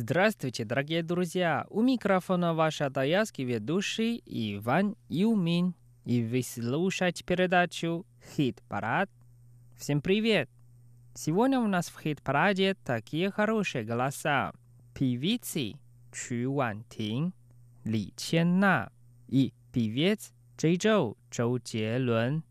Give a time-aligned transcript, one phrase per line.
[0.00, 1.66] Здравствуйте, дорогие друзья!
[1.70, 5.74] У микрофона ваш атаялский ведущий Иван Юмин.
[6.04, 9.10] И вы слушаете передачу «Хит-парад».
[9.76, 10.48] Всем привет!
[11.14, 14.52] Сегодня у нас в хит-параде такие хорошие голоса.
[14.94, 15.72] Певицы
[16.12, 17.34] Чу Ван Тин,
[17.82, 18.92] Ли Чен На
[19.26, 22.44] и певец Джей Чжоу Чжоу Джелун.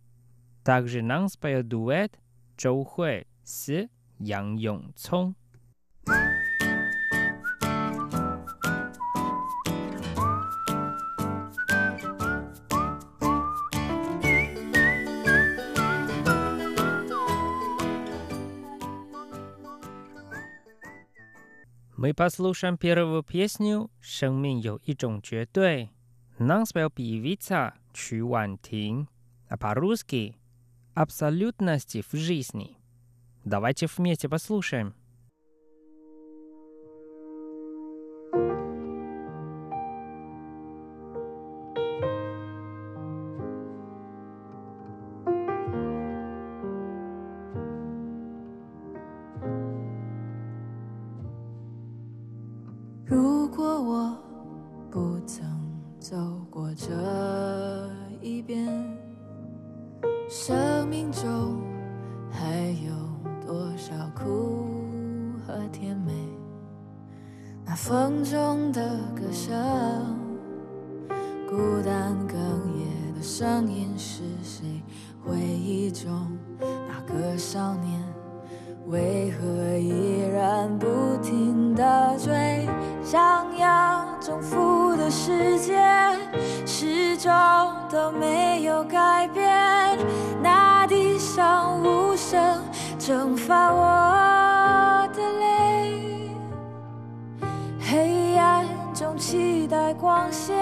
[0.66, 2.12] Также нам споет дуэт
[2.58, 3.88] Чжоу Хуэй с
[4.20, 5.34] Ян Йонг Цong.
[21.97, 25.91] 每 послушаем первую песню «生命有一种绝对».
[26.39, 29.09] Нам спел певица Чу Ван Тин,
[29.49, 30.37] а по-русски
[30.95, 32.79] «Абсолютности в жизни».
[33.45, 34.95] Давайте вместе послушаем.
[60.48, 61.62] 生命中
[62.32, 62.94] 还有
[63.46, 64.70] 多少苦
[65.46, 66.14] 和甜美？
[67.66, 68.82] 那风中的
[69.14, 69.54] 歌声
[71.50, 72.38] 孤单哽
[72.78, 74.82] 咽的声音是谁？
[75.22, 76.37] 回忆中
[99.94, 100.56] 光线，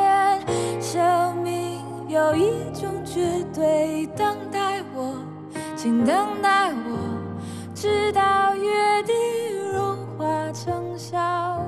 [0.82, 5.18] 生命有一种绝对，等待我，
[5.76, 6.98] 请等待我，
[7.74, 9.16] 直到约定
[9.74, 11.62] 融化成笑。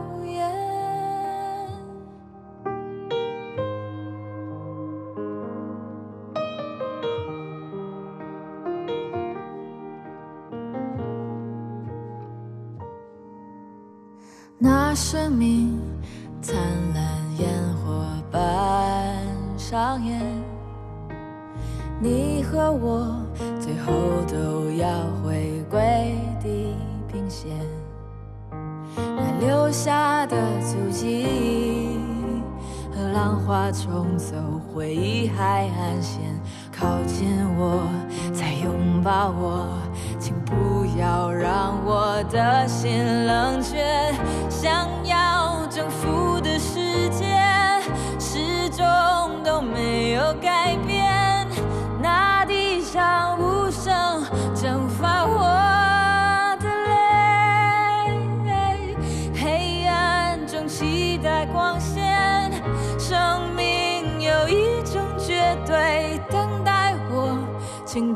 [14.60, 15.57] 那生命
[22.00, 23.20] 你和我
[23.60, 23.92] 最后
[24.28, 24.88] 都要
[25.24, 26.76] 回归地
[27.12, 27.50] 平线。
[28.96, 31.98] 那留下的足迹
[32.92, 34.36] 和浪花冲走
[34.72, 36.22] 回忆海岸线，
[36.72, 37.28] 靠近
[37.58, 37.82] 我，
[38.32, 39.68] 再拥抱我。
[40.20, 43.78] 请不要让我的心冷却，
[44.50, 44.88] 想
[67.98, 68.14] 请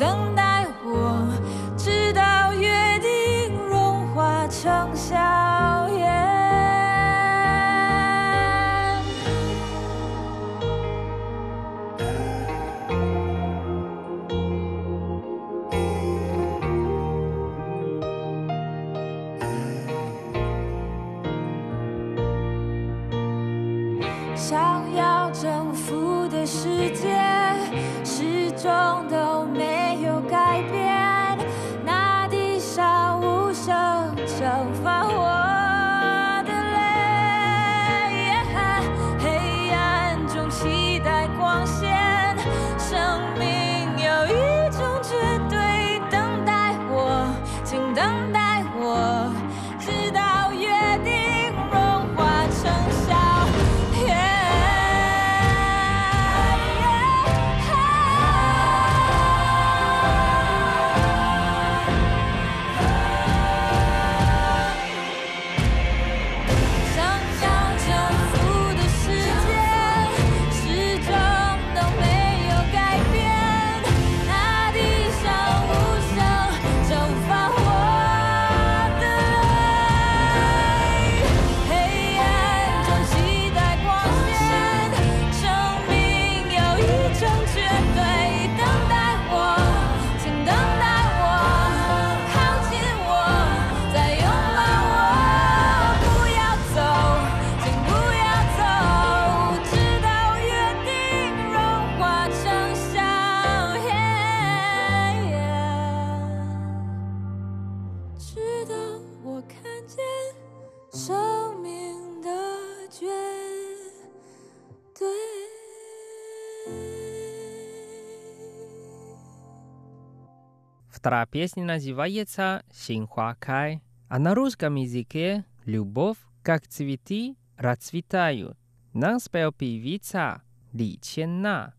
[121.01, 128.55] Вторая песня называется «Синхуакай», а на русском языке «Любовь, как цветы, расцветают».
[128.93, 130.43] Нам спел певица
[130.73, 131.73] Ли Ченна.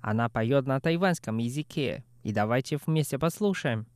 [0.00, 2.02] Она поет на тайванском языке.
[2.24, 3.86] И давайте вместе послушаем.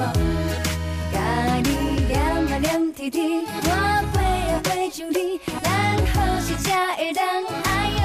[0.00, 0.16] 好无？
[1.12, 1.20] 甲
[1.62, 1.68] 你
[2.08, 3.68] 念啊念滴滴，我
[4.14, 4.16] 飞
[4.48, 5.68] 啊飞上你，咱
[6.14, 7.22] 何时才会当
[7.64, 7.68] 爱
[8.00, 8.02] 哟。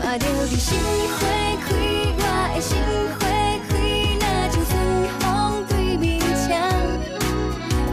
[0.00, 0.78] 看着你心
[1.12, 1.18] 花
[1.60, 1.68] 开，
[2.16, 2.22] 我
[2.54, 2.72] 的心
[3.18, 3.20] 花
[3.68, 3.70] 开，
[4.18, 4.72] 那像春
[5.20, 5.22] 风
[5.68, 6.08] 对面
[6.48, 6.48] 墙。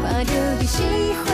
[0.02, 0.80] 看着你心
[1.18, 1.33] 花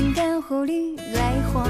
[0.00, 1.20] 的一生交予你来
[1.52, 1.68] 换，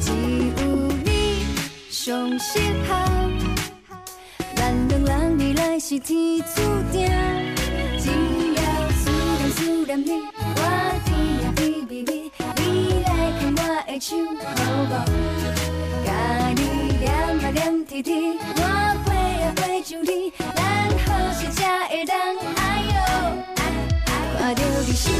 [0.00, 0.62] 只有
[1.04, 1.44] 你
[1.90, 2.90] 上适合，
[4.54, 6.62] 咱两人未来是天注
[6.92, 7.10] 定，
[7.98, 8.10] 只
[8.54, 10.10] 要思念思念你，
[10.56, 10.60] 我
[11.04, 11.10] 甜
[11.42, 13.10] 呀甜蜜蜜，你来
[13.40, 14.94] 牵我的手好无？
[16.04, 16.08] 甲
[16.54, 16.60] 你
[16.98, 18.60] 念啊念甜甜，我
[19.04, 19.08] 飞
[19.42, 20.58] 啊飞上你，咱
[21.04, 22.16] 好时才会当
[22.56, 22.96] 哎哟。
[24.38, 25.12] 看着你心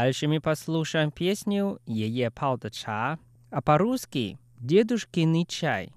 [0.00, 3.18] Дальше мы послушаем песню «Ее пал de ча»,
[3.50, 5.92] а по-русски «Дедушкиный чай».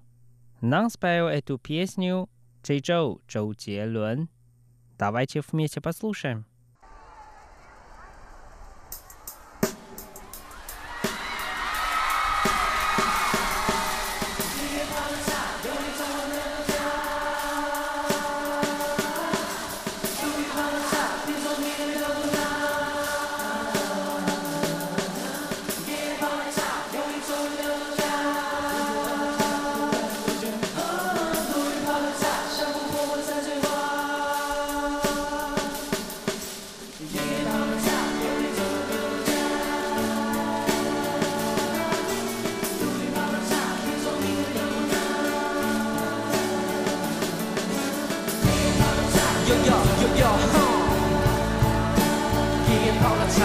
[0.60, 2.28] Нам спел эту песню
[2.64, 4.28] Чжэйчжоу Чжоу Джелун.
[4.98, 6.46] Давайте вместе послушаем.
[49.52, 49.70] 哟哟
[50.02, 50.54] 哟哟，哼，
[52.68, 53.38] 爷爷泡了茶。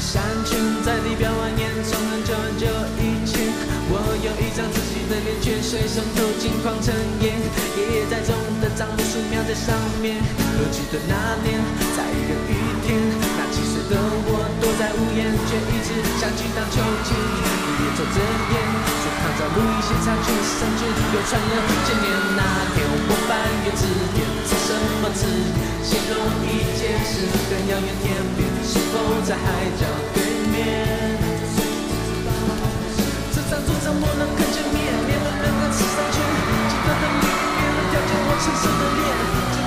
[0.00, 0.10] 山
[0.44, 0.50] 群
[0.84, 0.88] 在
[6.40, 6.88] 金黄成
[7.20, 7.36] 烟。
[7.76, 8.32] 爷爷栽种
[8.64, 10.16] 的樟木树苗在上面。
[10.56, 11.60] 我记得那年
[11.92, 12.96] 在一个雨天，
[13.36, 18.54] 那七岁的我躲在屋檐，却一直想去荡秋千，越走着烟，
[18.88, 21.52] 说看着路一些插曲，上去流传了
[21.84, 22.08] 千年。
[22.32, 22.40] 那
[22.72, 23.84] 天我翻阅字
[24.16, 24.72] 典，是什
[25.04, 25.28] 么字
[25.84, 26.16] 形容
[26.48, 27.28] 一件事？
[27.52, 28.96] 很遥远天边，是否
[29.28, 29.44] 在海
[29.76, 29.84] 角
[30.16, 30.56] 对面？
[33.32, 34.78] 这张桌上我能看见面，
[35.42, 35.50] 人
[38.78, 39.59] 的脸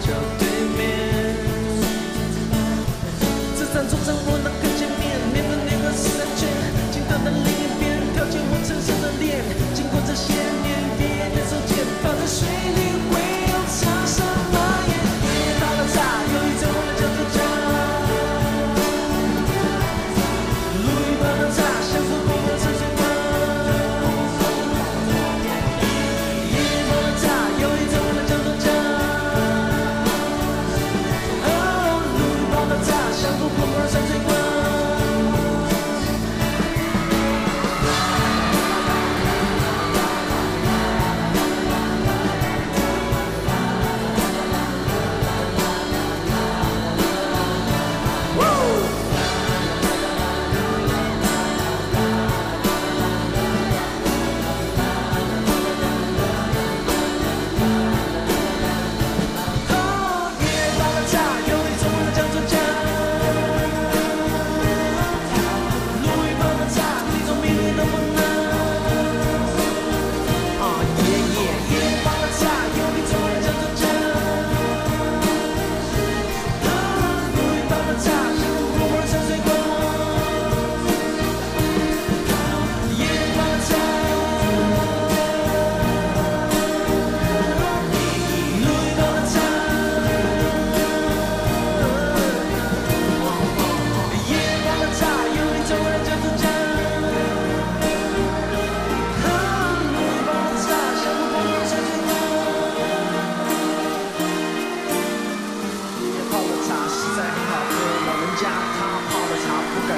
[0.00, 0.27] 저
[33.20, 34.27] 像幅泼墨山水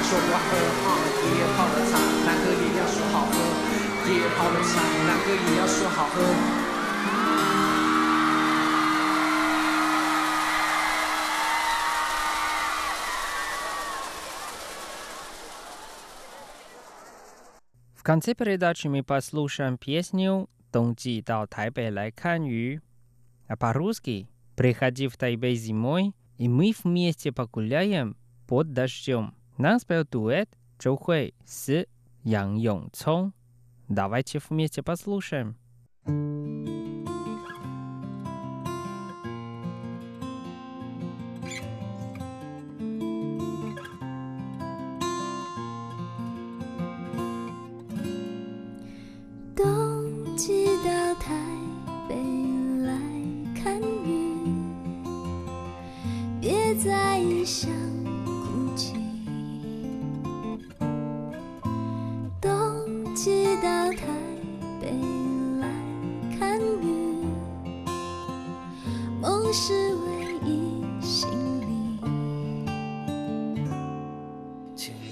[0.00, 0.08] 刺
[1.90, 3.34] 上去，
[4.04, 6.66] 几个的面面的条件我成熟的脸。
[17.96, 22.80] В конце передачи мы послушаем песню «Донги到台北来看雨»,
[23.48, 29.34] а по-русски «Приходи в Тайбэй зимой, и мы вместе погуляем под дождем».
[29.58, 31.86] Нам спел дуэт Чжоу Хуэй с
[32.24, 33.32] Ян Йонг Цong.
[33.88, 35.56] Давайте вместе послушаем.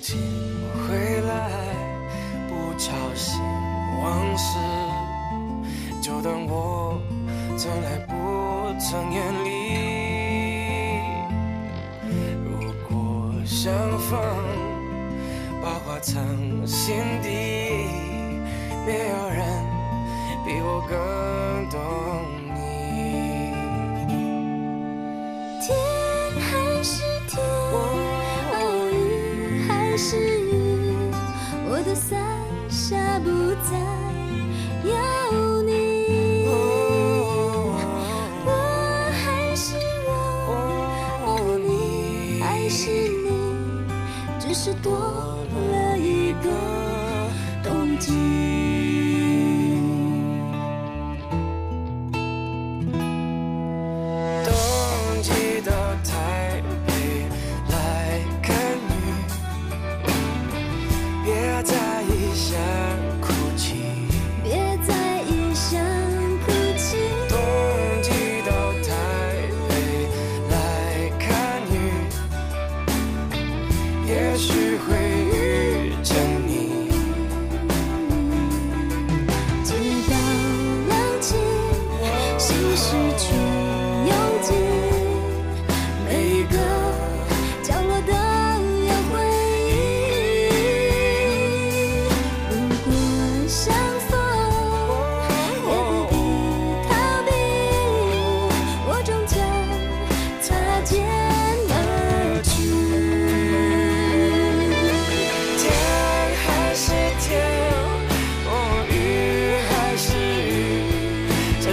[0.09, 0.17] 请
[0.87, 1.51] 回来
[2.47, 3.39] 不吵醒
[4.01, 4.57] 往事
[6.01, 6.99] 就当我
[7.55, 9.47] 从来不曾远离。
[12.43, 14.19] 如果相逢
[15.61, 16.25] 把话藏
[16.65, 17.29] 心底
[18.87, 19.45] 没有人
[20.43, 22.08] 比我更懂。
[30.09, 30.38] 是。
[74.09, 74.98] 也许会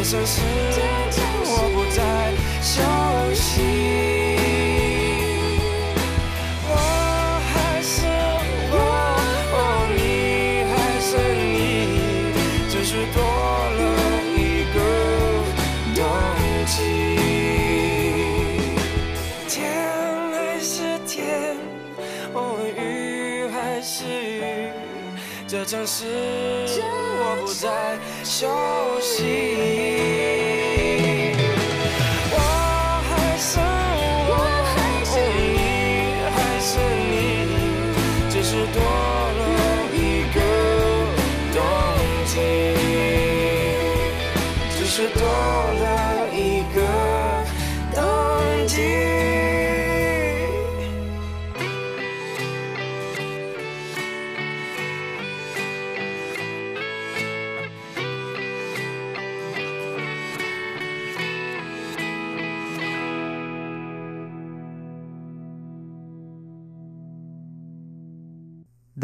[0.06, 0.40] 雨，这城市
[1.44, 1.98] 我不再
[2.62, 2.74] 熟
[3.34, 3.50] 悉。
[6.68, 6.70] 我
[7.50, 8.06] 还是
[8.70, 8.74] 我，
[9.52, 9.58] 哦，
[9.96, 9.98] 你
[10.70, 11.44] 还是你，
[12.70, 13.18] 只是多
[13.76, 13.80] 了
[14.36, 14.38] 一
[14.72, 14.76] 个
[15.96, 15.98] 冬
[16.66, 16.74] 季。
[19.48, 19.54] 天
[20.32, 20.70] 还是
[21.06, 21.18] 天，
[22.32, 22.36] 哦，
[22.78, 24.70] 雨还是雨，
[25.48, 26.04] 这城市
[27.18, 28.46] 我不再熟
[29.00, 29.95] 悉。